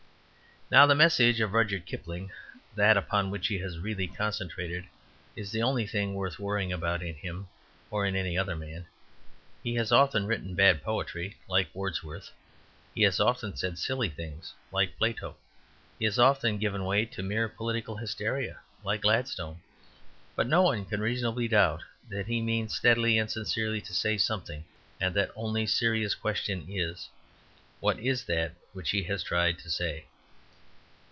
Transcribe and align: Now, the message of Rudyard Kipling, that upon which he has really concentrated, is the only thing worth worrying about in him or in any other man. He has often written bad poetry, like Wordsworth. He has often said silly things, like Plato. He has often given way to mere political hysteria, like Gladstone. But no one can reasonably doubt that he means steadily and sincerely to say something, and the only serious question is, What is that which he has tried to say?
Now, 0.73 0.85
the 0.85 0.95
message 0.95 1.41
of 1.41 1.51
Rudyard 1.51 1.85
Kipling, 1.85 2.31
that 2.75 2.95
upon 2.95 3.29
which 3.29 3.47
he 3.49 3.57
has 3.57 3.77
really 3.77 4.07
concentrated, 4.07 4.85
is 5.35 5.51
the 5.51 5.61
only 5.61 5.85
thing 5.85 6.13
worth 6.13 6.39
worrying 6.39 6.71
about 6.71 7.03
in 7.03 7.15
him 7.15 7.49
or 7.89 8.05
in 8.05 8.15
any 8.15 8.37
other 8.37 8.55
man. 8.55 8.85
He 9.61 9.75
has 9.75 9.91
often 9.91 10.27
written 10.27 10.55
bad 10.55 10.81
poetry, 10.81 11.35
like 11.49 11.75
Wordsworth. 11.75 12.29
He 12.95 13.01
has 13.01 13.19
often 13.19 13.57
said 13.57 13.77
silly 13.77 14.07
things, 14.07 14.53
like 14.71 14.97
Plato. 14.97 15.35
He 15.99 16.05
has 16.05 16.17
often 16.17 16.57
given 16.57 16.85
way 16.85 17.03
to 17.03 17.21
mere 17.21 17.49
political 17.49 17.97
hysteria, 17.97 18.61
like 18.81 19.01
Gladstone. 19.01 19.59
But 20.37 20.47
no 20.47 20.61
one 20.61 20.85
can 20.85 21.01
reasonably 21.01 21.49
doubt 21.49 21.83
that 22.07 22.27
he 22.27 22.39
means 22.39 22.73
steadily 22.73 23.17
and 23.17 23.29
sincerely 23.29 23.81
to 23.81 23.93
say 23.93 24.17
something, 24.17 24.63
and 25.01 25.13
the 25.13 25.33
only 25.35 25.65
serious 25.65 26.15
question 26.15 26.65
is, 26.69 27.09
What 27.81 27.99
is 27.99 28.23
that 28.27 28.53
which 28.71 28.91
he 28.91 29.03
has 29.03 29.21
tried 29.21 29.59
to 29.59 29.69
say? 29.69 30.05